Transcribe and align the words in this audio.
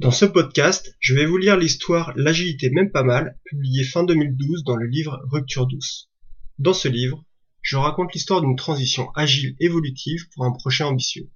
Dans 0.00 0.12
ce 0.12 0.26
podcast, 0.26 0.96
je 1.00 1.12
vais 1.12 1.26
vous 1.26 1.38
lire 1.38 1.56
l'histoire 1.56 2.12
L'agilité 2.14 2.70
même 2.70 2.92
pas 2.92 3.02
mal, 3.02 3.36
publiée 3.44 3.82
fin 3.82 4.04
2012 4.04 4.62
dans 4.62 4.76
le 4.76 4.86
livre 4.86 5.18
Rupture 5.32 5.66
douce. 5.66 6.08
Dans 6.60 6.72
ce 6.72 6.86
livre, 6.86 7.24
je 7.62 7.76
raconte 7.76 8.14
l'histoire 8.14 8.40
d'une 8.40 8.54
transition 8.54 9.10
agile 9.16 9.56
évolutive 9.58 10.28
pour 10.32 10.44
un 10.44 10.52
projet 10.52 10.84
ambitieux. 10.84 11.28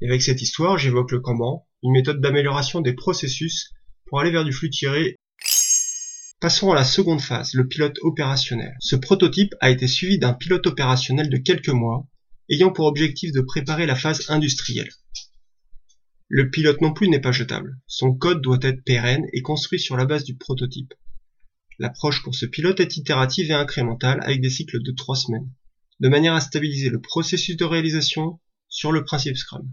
Et 0.00 0.08
avec 0.08 0.22
cette 0.22 0.40
histoire, 0.40 0.78
j'évoque 0.78 1.12
le 1.12 1.20
Kanban, 1.20 1.66
une 1.82 1.92
méthode 1.92 2.22
d'amélioration 2.22 2.80
des 2.80 2.94
processus 2.94 3.74
pour 4.06 4.20
aller 4.20 4.30
vers 4.30 4.46
du 4.46 4.54
flux 4.54 4.70
tiré. 4.70 5.16
Passons 6.40 6.72
à 6.72 6.76
la 6.76 6.84
seconde 6.84 7.20
phase, 7.20 7.52
le 7.52 7.68
pilote 7.68 7.98
opérationnel. 8.00 8.74
Ce 8.80 8.96
prototype 8.96 9.54
a 9.60 9.68
été 9.68 9.86
suivi 9.86 10.18
d'un 10.18 10.32
pilote 10.32 10.66
opérationnel 10.66 11.28
de 11.28 11.36
quelques 11.36 11.68
mois, 11.68 12.06
ayant 12.48 12.72
pour 12.72 12.86
objectif 12.86 13.32
de 13.32 13.42
préparer 13.42 13.84
la 13.84 13.96
phase 13.96 14.30
industrielle. 14.30 14.88
Le 16.28 16.50
pilote 16.50 16.80
non 16.80 16.92
plus 16.92 17.08
n'est 17.08 17.20
pas 17.20 17.30
jetable. 17.30 17.78
Son 17.86 18.12
code 18.12 18.42
doit 18.42 18.58
être 18.62 18.82
pérenne 18.82 19.26
et 19.32 19.42
construit 19.42 19.78
sur 19.78 19.96
la 19.96 20.06
base 20.06 20.24
du 20.24 20.36
prototype. 20.36 20.92
L'approche 21.78 22.22
pour 22.22 22.34
ce 22.34 22.46
pilote 22.46 22.80
est 22.80 22.96
itérative 22.96 23.50
et 23.50 23.54
incrémentale 23.54 24.20
avec 24.22 24.40
des 24.40 24.50
cycles 24.50 24.82
de 24.82 24.90
trois 24.90 25.14
semaines, 25.14 25.48
de 26.00 26.08
manière 26.08 26.34
à 26.34 26.40
stabiliser 26.40 26.88
le 26.88 27.00
processus 27.00 27.56
de 27.56 27.64
réalisation 27.64 28.40
sur 28.68 28.90
le 28.90 29.04
principe 29.04 29.36
Scrum. 29.36 29.70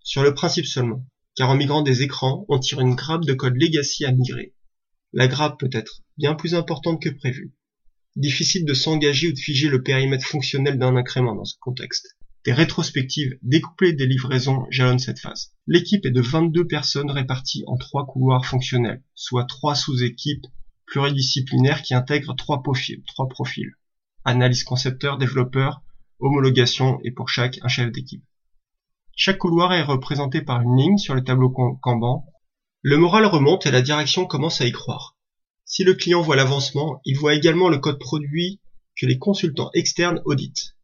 Sur 0.00 0.22
le 0.22 0.32
principe 0.32 0.66
seulement, 0.66 1.06
car 1.34 1.50
en 1.50 1.56
migrant 1.56 1.82
des 1.82 2.02
écrans, 2.02 2.46
on 2.48 2.58
tire 2.58 2.80
une 2.80 2.94
grappe 2.94 3.26
de 3.26 3.34
code 3.34 3.56
legacy 3.56 4.06
à 4.06 4.12
migrer. 4.12 4.54
La 5.12 5.28
grappe 5.28 5.60
peut 5.60 5.70
être 5.72 6.02
bien 6.16 6.34
plus 6.34 6.54
importante 6.54 7.02
que 7.02 7.10
prévu. 7.10 7.54
Difficile 8.16 8.64
de 8.64 8.72
s'engager 8.72 9.28
ou 9.28 9.32
de 9.32 9.38
figer 9.38 9.68
le 9.68 9.82
périmètre 9.82 10.26
fonctionnel 10.26 10.78
d'un 10.78 10.96
incrément 10.96 11.34
dans 11.34 11.44
ce 11.44 11.56
contexte. 11.60 12.15
Des 12.46 12.52
rétrospectives 12.52 13.36
découplées 13.42 13.92
des 13.92 14.06
livraisons 14.06 14.68
jalonnent 14.70 15.00
cette 15.00 15.18
phase. 15.18 15.52
L'équipe 15.66 16.06
est 16.06 16.12
de 16.12 16.20
22 16.20 16.64
personnes 16.68 17.10
réparties 17.10 17.64
en 17.66 17.76
trois 17.76 18.06
couloirs 18.06 18.46
fonctionnels, 18.46 19.02
soit 19.16 19.46
trois 19.46 19.74
sous-équipes 19.74 20.46
pluridisciplinaires 20.86 21.82
qui 21.82 21.92
intègrent 21.92 22.36
trois 22.36 22.62
profils. 22.62 23.74
Analyse 24.24 24.62
concepteur, 24.62 25.18
développeur, 25.18 25.82
homologation 26.20 27.00
et 27.02 27.10
pour 27.10 27.28
chaque 27.28 27.58
un 27.62 27.68
chef 27.68 27.90
d'équipe. 27.90 28.22
Chaque 29.16 29.38
couloir 29.38 29.72
est 29.72 29.82
représenté 29.82 30.40
par 30.40 30.60
une 30.60 30.76
ligne 30.76 30.98
sur 30.98 31.16
le 31.16 31.24
tableau 31.24 31.50
Kanban. 31.50 32.26
Le 32.80 32.96
moral 32.96 33.26
remonte 33.26 33.66
et 33.66 33.72
la 33.72 33.82
direction 33.82 34.24
commence 34.24 34.60
à 34.60 34.66
y 34.66 34.70
croire. 34.70 35.16
Si 35.64 35.82
le 35.82 35.94
client 35.94 36.22
voit 36.22 36.36
l'avancement, 36.36 37.00
il 37.04 37.18
voit 37.18 37.34
également 37.34 37.70
le 37.70 37.78
code 37.78 37.98
produit 37.98 38.60
que 38.96 39.06
les 39.06 39.18
consultants 39.18 39.70
externes 39.74 40.22
auditent 40.26 40.75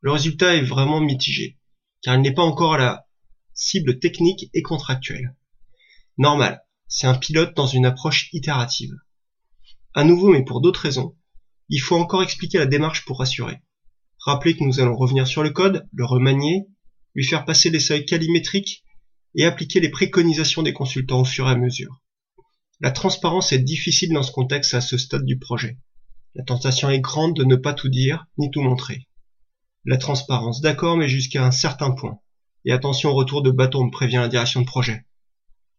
le 0.00 0.12
résultat 0.12 0.56
est 0.56 0.62
vraiment 0.62 1.00
mitigé, 1.00 1.58
car 2.02 2.14
il 2.14 2.22
n'est 2.22 2.34
pas 2.34 2.42
encore 2.42 2.74
à 2.74 2.78
la 2.78 3.06
cible 3.52 3.98
technique 3.98 4.50
et 4.54 4.62
contractuelle. 4.62 5.36
Normal, 6.16 6.62
c'est 6.88 7.06
un 7.06 7.14
pilote 7.14 7.54
dans 7.54 7.66
une 7.66 7.86
approche 7.86 8.28
itérative. 8.32 8.94
À 9.94 10.04
nouveau, 10.04 10.30
mais 10.30 10.44
pour 10.44 10.60
d'autres 10.60 10.80
raisons, 10.80 11.16
il 11.68 11.80
faut 11.80 11.96
encore 11.96 12.22
expliquer 12.22 12.58
la 12.58 12.66
démarche 12.66 13.04
pour 13.04 13.18
rassurer. 13.18 13.60
Rappelez 14.18 14.56
que 14.56 14.64
nous 14.64 14.80
allons 14.80 14.96
revenir 14.96 15.26
sur 15.26 15.42
le 15.42 15.50
code, 15.50 15.86
le 15.92 16.04
remanier, 16.04 16.66
lui 17.14 17.24
faire 17.24 17.44
passer 17.44 17.70
les 17.70 17.80
seuils 17.80 18.06
calimétriques 18.06 18.84
et 19.34 19.44
appliquer 19.44 19.80
les 19.80 19.88
préconisations 19.88 20.62
des 20.62 20.72
consultants 20.72 21.20
au 21.20 21.24
fur 21.24 21.46
et 21.46 21.52
à 21.52 21.56
mesure. 21.56 22.02
La 22.80 22.90
transparence 22.90 23.52
est 23.52 23.58
difficile 23.58 24.12
dans 24.12 24.22
ce 24.22 24.32
contexte 24.32 24.74
à 24.74 24.80
ce 24.80 24.96
stade 24.96 25.24
du 25.24 25.38
projet. 25.38 25.78
La 26.34 26.44
tentation 26.44 26.88
est 26.88 27.00
grande 27.00 27.36
de 27.36 27.44
ne 27.44 27.56
pas 27.56 27.74
tout 27.74 27.88
dire 27.88 28.26
ni 28.38 28.50
tout 28.50 28.62
montrer. 28.62 29.06
La 29.84 29.96
transparence, 29.96 30.60
d'accord, 30.60 30.96
mais 30.96 31.08
jusqu'à 31.08 31.44
un 31.44 31.50
certain 31.50 31.90
point. 31.90 32.18
Et 32.64 32.72
attention 32.72 33.10
au 33.10 33.14
retour 33.14 33.42
de 33.42 33.50
bâton, 33.50 33.84
me 33.84 33.90
prévient 33.90 34.16
la 34.16 34.28
direction 34.28 34.60
de 34.60 34.66
projet. 34.66 35.06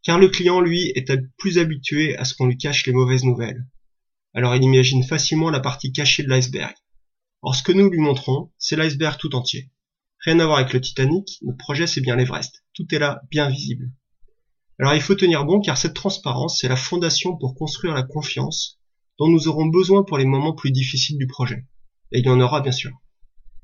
Car 0.04 0.18
le 0.18 0.30
client, 0.30 0.62
lui, 0.62 0.92
est 0.96 1.12
plus 1.38 1.60
habitué 1.60 2.18
à 2.18 2.26
ce 2.26 2.34
qu'on 2.34 2.48
lui 2.48 2.58
cache 2.58 2.88
les 2.88 2.94
mauvaises 2.94 3.24
nouvelles. 3.24 3.68
Alors 4.34 4.56
il 4.56 4.64
imagine 4.64 5.04
facilement 5.04 5.50
la 5.50 5.60
partie 5.60 5.92
cachée 5.92 6.24
de 6.24 6.30
l'iceberg. 6.30 6.74
Or 7.42 7.56
ce 7.56 7.64
que 7.64 7.74
nous 7.74 7.90
lui 7.90 8.00
montrons, 8.00 8.52
c'est 8.58 8.78
l'iceberg 8.78 9.20
tout 9.20 9.36
entier. 9.36 9.72
Rien 10.20 10.40
à 10.40 10.46
voir 10.46 10.60
avec 10.60 10.74
le 10.74 10.80
Titanic, 10.80 11.38
notre 11.42 11.58
projet 11.58 11.86
c'est 11.86 12.02
bien 12.02 12.16
l'Everest. 12.16 12.64
Tout 12.74 12.88
est 12.96 13.00
là, 13.00 13.22
bien 13.30 13.50
visible. 13.50 13.92
Alors 14.80 14.96
il 14.96 15.02
faut 15.02 15.16
tenir 15.16 15.44
bon 15.44 15.60
car 15.60 15.78
cette 15.78 15.94
transparence, 15.94 16.60
c'est 16.60 16.70
la 16.70 16.76
fondation 16.76 17.36
pour 17.36 17.56
construire 17.56 17.94
la 17.94 18.04
confiance 18.04 18.80
dont 19.20 19.28
nous 19.28 19.48
aurons 19.48 19.66
besoin 19.66 20.04
pour 20.04 20.18
les 20.18 20.26
moments 20.26 20.56
plus 20.56 20.72
difficiles 20.72 21.18
du 21.18 21.28
projet. 21.28 21.68
Et 22.12 22.20
il 22.20 22.26
y 22.26 22.30
en 22.30 22.40
aura 22.40 22.62
bien 22.62 22.72
sûr. 22.72 22.92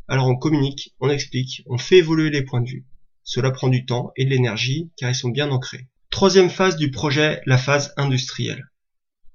Alors 0.10 0.28
on 0.28 0.38
communique, 0.38 0.96
on 1.00 1.10
explique, 1.10 1.64
on 1.66 1.78
fait 1.78 1.98
évoluer 1.98 2.30
les 2.30 2.44
points 2.44 2.62
de 2.62 2.70
vue. 2.70 2.88
Cela 3.24 3.52
prend 3.52 3.68
du 3.68 3.86
temps 3.86 4.12
et 4.16 4.24
de 4.24 4.30
l'énergie 4.30 4.92
car 4.96 5.10
ils 5.10 5.16
sont 5.16 5.30
bien 5.30 5.52
ancrés. 5.52 5.90
Troisième 6.10 6.50
phase 6.50 6.78
du 6.78 6.92
projet, 6.92 7.42
la 7.46 7.58
phase 7.58 7.94
industrielle. 7.98 8.64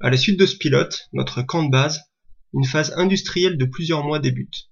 À 0.01 0.09
la 0.09 0.17
suite 0.17 0.41
de 0.41 0.47
ce 0.47 0.57
pilote, 0.57 1.09
notre 1.13 1.43
camp 1.43 1.63
de 1.63 1.71
base, 1.71 2.01
une 2.55 2.65
phase 2.65 2.95
industrielle 2.97 3.59
de 3.59 3.67
plusieurs 3.67 4.03
mois 4.03 4.19
débute. 4.19 4.71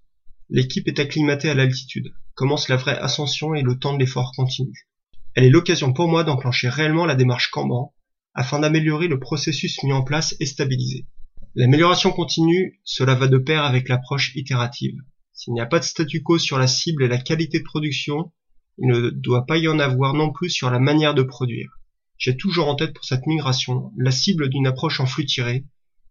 L'équipe 0.49 0.89
est 0.89 0.99
acclimatée 0.99 1.51
à 1.51 1.55
l'altitude, 1.55 2.15
commence 2.35 2.69
la 2.69 2.77
vraie 2.77 2.99
ascension 2.99 3.55
et 3.55 3.63
le 3.63 3.79
temps 3.79 3.93
de 3.93 3.99
l'effort 3.99 4.33
continue. 4.35 4.89
Elle 5.35 5.45
est 5.45 5.51
l'occasion 5.51 5.93
pour 5.93 6.09
moi 6.09 6.25
d'enclencher 6.25 6.71
réellement 6.71 7.05
la 7.05 7.15
démarche 7.15 7.51
Kanban 7.51 7.95
afin 8.33 8.59
d'améliorer 8.59 9.07
le 9.07 9.21
processus 9.21 9.83
mis 9.83 9.93
en 9.93 10.03
place 10.03 10.35
et 10.41 10.47
stabilisé. 10.47 11.07
L'amélioration 11.55 12.11
continue, 12.11 12.81
cela 12.85 13.15
va 13.15 13.29
de 13.29 13.39
pair 13.39 13.65
avec 13.65 13.89
l'approche 13.89 14.35
itérative. 14.35 14.97
S'il 15.43 15.55
n'y 15.55 15.61
a 15.63 15.67
pas 15.67 15.79
de 15.79 15.85
statu 15.85 16.23
quo 16.23 16.37
sur 16.37 16.59
la 16.59 16.67
cible 16.67 17.03
et 17.03 17.09
la 17.09 17.17
qualité 17.17 17.61
de 17.61 17.65
production, 17.65 18.31
il 18.77 18.89
ne 18.89 19.09
doit 19.09 19.47
pas 19.47 19.57
y 19.57 19.69
en 19.69 19.79
avoir 19.79 20.13
non 20.13 20.31
plus 20.33 20.51
sur 20.51 20.69
la 20.69 20.79
manière 20.79 21.15
de 21.15 21.23
produire. 21.23 21.79
J'ai 22.19 22.37
toujours 22.37 22.69
en 22.69 22.75
tête 22.75 22.93
pour 22.93 23.07
cette 23.07 23.27
migration 23.27 23.91
la 23.97 24.11
cible 24.11 24.51
d'une 24.51 24.67
approche 24.67 25.01
en 25.01 25.07
flux 25.07 25.25
tiré, 25.25 25.65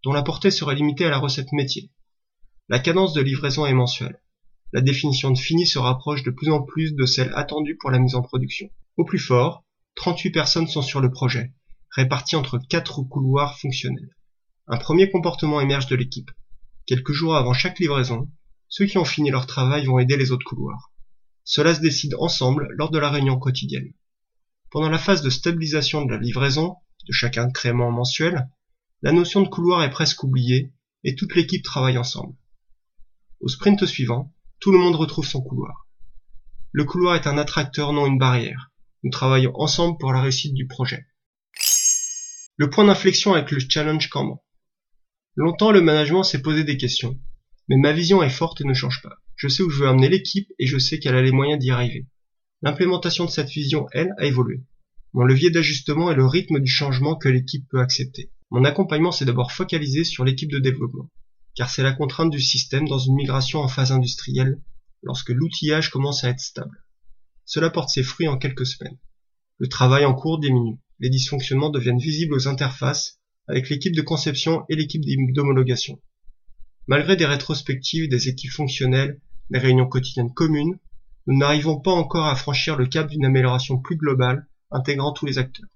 dont 0.03 0.13
la 0.13 0.23
portée 0.23 0.49
serait 0.49 0.73
limitée 0.73 1.05
à 1.05 1.11
la 1.11 1.19
recette 1.19 1.51
métier. 1.51 1.91
La 2.69 2.79
cadence 2.79 3.13
de 3.13 3.21
livraison 3.21 3.67
est 3.67 3.73
mensuelle. 3.73 4.19
La 4.73 4.81
définition 4.81 5.29
de 5.29 5.37
fini 5.37 5.67
se 5.67 5.77
rapproche 5.77 6.23
de 6.23 6.31
plus 6.31 6.49
en 6.49 6.63
plus 6.63 6.95
de 6.95 7.05
celle 7.05 7.31
attendue 7.35 7.77
pour 7.79 7.91
la 7.91 7.99
mise 7.99 8.15
en 8.15 8.23
production. 8.23 8.71
Au 8.97 9.05
plus 9.05 9.19
fort, 9.19 9.63
38 9.93 10.31
personnes 10.31 10.67
sont 10.67 10.81
sur 10.81 11.01
le 11.01 11.11
projet, 11.11 11.53
réparties 11.91 12.35
entre 12.35 12.57
quatre 12.57 13.03
couloirs 13.03 13.59
fonctionnels. 13.59 14.09
Un 14.65 14.77
premier 14.77 15.11
comportement 15.11 15.61
émerge 15.61 15.85
de 15.85 15.95
l'équipe. 15.95 16.31
Quelques 16.87 17.13
jours 17.13 17.35
avant 17.35 17.53
chaque 17.53 17.77
livraison, 17.77 18.27
ceux 18.69 18.85
qui 18.85 18.97
ont 18.97 19.05
fini 19.05 19.31
leur 19.31 19.47
travail 19.47 19.85
vont 19.85 19.99
aider 19.99 20.15
les 20.15 20.31
autres 20.31 20.45
couloirs. 20.45 20.93
Cela 21.43 21.73
se 21.73 21.81
décide 21.81 22.15
ensemble 22.19 22.67
lors 22.77 22.91
de 22.91 22.99
la 22.99 23.09
réunion 23.09 23.37
quotidienne. 23.37 23.93
Pendant 24.69 24.89
la 24.89 24.99
phase 24.99 25.23
de 25.23 25.31
stabilisation 25.31 26.05
de 26.05 26.11
la 26.11 26.19
livraison, 26.19 26.75
de 27.07 27.11
chaque 27.11 27.39
incrément 27.39 27.91
mensuel, 27.91 28.47
la 29.01 29.11
notion 29.11 29.41
de 29.41 29.49
couloir 29.49 29.83
est 29.83 29.89
presque 29.89 30.23
oubliée 30.23 30.71
et 31.03 31.15
toute 31.15 31.35
l'équipe 31.35 31.63
travaille 31.63 31.97
ensemble. 31.97 32.35
Au 33.39 33.47
sprint 33.47 33.85
suivant, 33.85 34.33
tout 34.59 34.71
le 34.71 34.77
monde 34.77 34.95
retrouve 34.95 35.25
son 35.25 35.41
couloir. 35.41 35.87
Le 36.71 36.83
couloir 36.83 37.15
est 37.15 37.25
un 37.25 37.37
attracteur, 37.37 37.93
non 37.93 38.05
une 38.05 38.19
barrière. 38.19 38.71
Nous 39.03 39.09
travaillons 39.09 39.53
ensemble 39.55 39.97
pour 39.97 40.13
la 40.13 40.21
réussite 40.21 40.53
du 40.53 40.67
projet. 40.67 41.07
Le 42.57 42.69
point 42.69 42.85
d'inflexion 42.85 43.33
avec 43.33 43.49
le 43.49 43.59
challenge 43.59 44.09
Kanban. 44.09 44.43
Longtemps, 45.35 45.71
le 45.71 45.81
management 45.81 46.23
s'est 46.23 46.41
posé 46.41 46.63
des 46.63 46.77
questions. 46.77 47.17
Mais 47.69 47.77
ma 47.77 47.93
vision 47.93 48.23
est 48.23 48.29
forte 48.29 48.61
et 48.61 48.65
ne 48.65 48.73
change 48.73 49.01
pas. 49.01 49.17
Je 49.35 49.47
sais 49.47 49.63
où 49.63 49.69
je 49.69 49.83
veux 49.83 49.87
amener 49.87 50.09
l'équipe 50.09 50.51
et 50.57 50.65
je 50.65 50.77
sais 50.77 50.99
qu'elle 50.99 51.15
a 51.15 51.21
les 51.21 51.31
moyens 51.31 51.59
d'y 51.59 51.69
arriver. 51.69 52.07
L'implémentation 52.63 53.25
de 53.25 53.29
cette 53.29 53.49
vision, 53.49 53.85
elle, 53.93 54.13
a 54.17 54.25
évolué. 54.25 54.63
Mon 55.13 55.23
levier 55.23 55.51
d'ajustement 55.51 56.11
est 56.11 56.15
le 56.15 56.25
rythme 56.25 56.59
du 56.59 56.69
changement 56.69 57.15
que 57.15 57.29
l'équipe 57.29 57.67
peut 57.69 57.79
accepter. 57.79 58.31
Mon 58.49 58.65
accompagnement 58.65 59.11
s'est 59.11 59.25
d'abord 59.25 59.51
focalisé 59.51 60.03
sur 60.03 60.25
l'équipe 60.25 60.51
de 60.51 60.57
développement, 60.57 61.09
car 61.55 61.69
c'est 61.69 61.83
la 61.83 61.93
contrainte 61.93 62.31
du 62.31 62.41
système 62.41 62.87
dans 62.87 62.97
une 62.97 63.15
migration 63.15 63.59
en 63.59 63.67
phase 63.67 63.91
industrielle, 63.91 64.59
lorsque 65.03 65.29
l'outillage 65.29 65.91
commence 65.91 66.23
à 66.23 66.29
être 66.29 66.39
stable. 66.39 66.83
Cela 67.45 67.69
porte 67.69 67.89
ses 67.89 68.03
fruits 68.03 68.27
en 68.27 68.37
quelques 68.37 68.65
semaines. 68.65 68.97
Le 69.59 69.67
travail 69.67 70.05
en 70.05 70.15
cours 70.15 70.39
diminue, 70.39 70.79
les 70.99 71.09
dysfonctionnements 71.09 71.69
deviennent 71.69 71.99
visibles 71.99 72.33
aux 72.33 72.47
interfaces 72.47 73.19
avec 73.47 73.69
l'équipe 73.69 73.95
de 73.95 74.01
conception 74.01 74.65
et 74.69 74.75
l'équipe 74.75 75.03
d'homologation. 75.33 76.01
Malgré 76.89 77.15
des 77.15 77.27
rétrospectives, 77.27 78.09
des 78.09 78.29
équipes 78.29 78.49
fonctionnelles, 78.49 79.21
des 79.51 79.59
réunions 79.59 79.85
quotidiennes 79.85 80.33
communes, 80.33 80.79
nous 81.27 81.37
n'arrivons 81.37 81.79
pas 81.79 81.91
encore 81.91 82.25
à 82.25 82.35
franchir 82.35 82.77
le 82.77 82.87
cap 82.87 83.07
d'une 83.07 83.25
amélioration 83.25 83.77
plus 83.77 83.95
globale, 83.95 84.47
intégrant 84.71 85.13
tous 85.13 85.27
les 85.27 85.37
acteurs. 85.37 85.69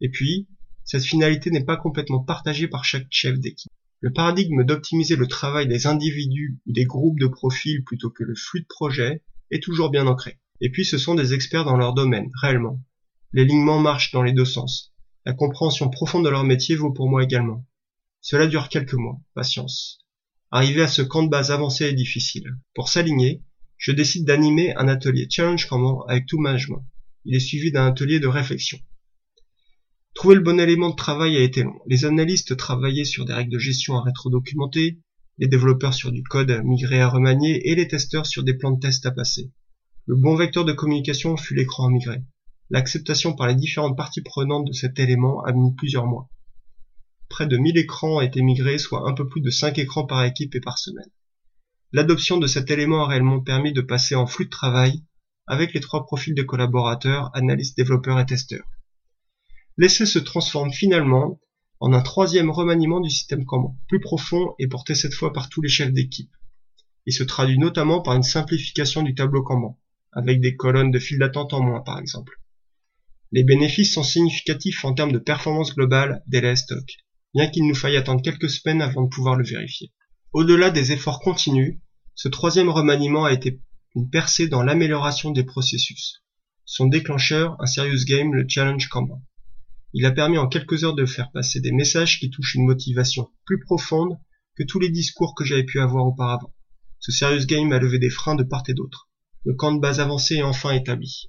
Et 0.00 0.08
puis, 0.08 0.48
cette 0.82 1.04
finalité 1.04 1.52
n'est 1.52 1.62
pas 1.62 1.76
complètement 1.76 2.18
partagée 2.18 2.66
par 2.66 2.84
chaque 2.84 3.06
chef 3.10 3.38
d'équipe. 3.38 3.70
Le 4.00 4.12
paradigme 4.12 4.64
d'optimiser 4.64 5.14
le 5.14 5.28
travail 5.28 5.68
des 5.68 5.86
individus 5.86 6.58
ou 6.66 6.72
des 6.72 6.84
groupes 6.84 7.20
de 7.20 7.28
profils 7.28 7.84
plutôt 7.84 8.10
que 8.10 8.24
le 8.24 8.34
flux 8.34 8.62
de 8.62 8.66
projet 8.66 9.22
est 9.52 9.62
toujours 9.62 9.92
bien 9.92 10.08
ancré. 10.08 10.40
Et 10.60 10.68
puis 10.68 10.84
ce 10.84 10.98
sont 10.98 11.14
des 11.14 11.32
experts 11.32 11.64
dans 11.64 11.76
leur 11.76 11.94
domaine, 11.94 12.32
réellement. 12.42 12.80
L'alignement 13.32 13.78
marche 13.78 14.10
dans 14.10 14.24
les 14.24 14.32
deux 14.32 14.44
sens. 14.44 14.92
La 15.26 15.32
compréhension 15.32 15.90
profonde 15.90 16.24
de 16.24 16.30
leur 16.30 16.42
métier 16.42 16.74
vaut 16.74 16.92
pour 16.92 17.08
moi 17.08 17.22
également. 17.22 17.64
Cela 18.20 18.48
dure 18.48 18.68
quelques 18.68 18.94
mois, 18.94 19.20
patience. 19.36 20.03
Arriver 20.56 20.82
à 20.82 20.86
ce 20.86 21.02
camp 21.02 21.24
de 21.24 21.28
base 21.28 21.50
avancé 21.50 21.82
est 21.82 21.94
difficile. 21.94 22.56
Pour 22.76 22.88
s'aligner, 22.88 23.42
je 23.76 23.90
décide 23.90 24.24
d'animer 24.24 24.72
un 24.76 24.86
atelier 24.86 25.26
challenge 25.28 25.66
Kanban 25.66 26.02
avec 26.02 26.26
tout 26.26 26.38
management. 26.38 26.86
Il 27.24 27.34
est 27.34 27.40
suivi 27.40 27.72
d'un 27.72 27.88
atelier 27.88 28.20
de 28.20 28.28
réflexion. 28.28 28.78
Trouver 30.14 30.36
le 30.36 30.42
bon 30.42 30.60
élément 30.60 30.90
de 30.90 30.94
travail 30.94 31.36
a 31.36 31.40
été 31.40 31.64
long. 31.64 31.74
Les 31.88 32.04
analystes 32.04 32.56
travaillaient 32.56 33.04
sur 33.04 33.24
des 33.24 33.32
règles 33.32 33.50
de 33.50 33.58
gestion 33.58 33.96
à 33.96 34.02
rétro-documenter, 34.02 35.00
les 35.38 35.48
développeurs 35.48 35.92
sur 35.92 36.12
du 36.12 36.22
code 36.22 36.52
à 36.52 36.62
migrer 36.62 37.00
à 37.00 37.08
remanier 37.08 37.68
et 37.68 37.74
les 37.74 37.88
testeurs 37.88 38.26
sur 38.26 38.44
des 38.44 38.54
plans 38.54 38.70
de 38.70 38.78
test 38.78 39.04
à 39.06 39.10
passer. 39.10 39.50
Le 40.06 40.14
bon 40.14 40.36
vecteur 40.36 40.64
de 40.64 40.72
communication 40.72 41.36
fut 41.36 41.56
l'écran 41.56 41.88
à 41.88 41.90
migrer. 41.90 42.22
L'acceptation 42.70 43.34
par 43.34 43.48
les 43.48 43.56
différentes 43.56 43.96
parties 43.96 44.22
prenantes 44.22 44.68
de 44.68 44.72
cet 44.72 45.00
élément 45.00 45.42
a 45.42 45.52
mis 45.52 45.74
plusieurs 45.74 46.06
mois. 46.06 46.30
Près 47.34 47.48
de 47.48 47.56
1000 47.56 47.76
écrans 47.78 48.18
ont 48.18 48.20
été 48.20 48.42
migrés, 48.42 48.78
soit 48.78 49.08
un 49.08 49.12
peu 49.12 49.26
plus 49.26 49.40
de 49.40 49.50
5 49.50 49.76
écrans 49.80 50.06
par 50.06 50.22
équipe 50.22 50.54
et 50.54 50.60
par 50.60 50.78
semaine. 50.78 51.10
L'adoption 51.90 52.36
de 52.36 52.46
cet 52.46 52.70
élément 52.70 53.02
a 53.02 53.08
réellement 53.08 53.40
permis 53.40 53.72
de 53.72 53.80
passer 53.80 54.14
en 54.14 54.28
flux 54.28 54.44
de 54.44 54.50
travail 54.50 55.02
avec 55.48 55.74
les 55.74 55.80
trois 55.80 56.04
profils 56.04 56.36
de 56.36 56.44
collaborateurs, 56.44 57.34
analystes, 57.34 57.76
développeurs 57.76 58.20
et 58.20 58.26
testeurs. 58.26 58.68
L'essai 59.76 60.06
se 60.06 60.20
transforme 60.20 60.70
finalement 60.70 61.40
en 61.80 61.92
un 61.92 62.02
troisième 62.02 62.50
remaniement 62.50 63.00
du 63.00 63.10
système 63.10 63.44
Kanban, 63.44 63.76
plus 63.88 63.98
profond 63.98 64.54
et 64.60 64.68
porté 64.68 64.94
cette 64.94 65.14
fois 65.14 65.32
par 65.32 65.48
tous 65.48 65.60
les 65.60 65.68
chefs 65.68 65.92
d'équipe. 65.92 66.30
Il 67.04 67.12
se 67.12 67.24
traduit 67.24 67.58
notamment 67.58 68.00
par 68.00 68.14
une 68.14 68.22
simplification 68.22 69.02
du 69.02 69.16
tableau 69.16 69.42
Kanban, 69.42 69.76
avec 70.12 70.40
des 70.40 70.54
colonnes 70.54 70.92
de 70.92 71.00
file 71.00 71.18
d'attente 71.18 71.52
en 71.52 71.64
moins 71.64 71.80
par 71.80 71.98
exemple. 71.98 72.40
Les 73.32 73.42
bénéfices 73.42 73.92
sont 73.92 74.04
significatifs 74.04 74.84
en 74.84 74.94
termes 74.94 75.10
de 75.10 75.18
performance 75.18 75.74
globale, 75.74 76.22
délai 76.28 76.54
stock, 76.54 76.94
bien 77.34 77.48
qu'il 77.48 77.66
nous 77.66 77.74
faille 77.74 77.96
attendre 77.96 78.22
quelques 78.22 78.50
semaines 78.50 78.82
avant 78.82 79.02
de 79.02 79.08
pouvoir 79.08 79.36
le 79.36 79.44
vérifier. 79.44 79.92
Au-delà 80.32 80.70
des 80.70 80.92
efforts 80.92 81.20
continus, 81.20 81.78
ce 82.14 82.28
troisième 82.28 82.68
remaniement 82.68 83.24
a 83.24 83.32
été 83.32 83.60
une 83.94 84.08
percée 84.08 84.48
dans 84.48 84.62
l'amélioration 84.62 85.30
des 85.30 85.44
processus. 85.44 86.22
Son 86.64 86.86
déclencheur, 86.86 87.56
un 87.60 87.66
serious 87.66 88.04
game, 88.06 88.32
le 88.32 88.46
challenge 88.48 88.88
Kanban. 88.88 89.22
Il 89.92 90.06
a 90.06 90.10
permis 90.10 90.38
en 90.38 90.48
quelques 90.48 90.82
heures 90.82 90.94
de 90.94 91.06
faire 91.06 91.30
passer 91.30 91.60
des 91.60 91.72
messages 91.72 92.18
qui 92.18 92.30
touchent 92.30 92.54
une 92.54 92.66
motivation 92.66 93.28
plus 93.44 93.60
profonde 93.60 94.18
que 94.56 94.64
tous 94.64 94.78
les 94.78 94.90
discours 94.90 95.34
que 95.34 95.44
j'avais 95.44 95.64
pu 95.64 95.80
avoir 95.80 96.06
auparavant. 96.06 96.54
Ce 97.00 97.12
serious 97.12 97.46
game 97.46 97.72
a 97.72 97.78
levé 97.78 97.98
des 97.98 98.10
freins 98.10 98.34
de 98.34 98.44
part 98.44 98.62
et 98.68 98.74
d'autre. 98.74 99.08
Le 99.44 99.54
camp 99.54 99.72
de 99.72 99.80
base 99.80 100.00
avancé 100.00 100.36
est 100.36 100.42
enfin 100.42 100.72
établi. 100.72 101.28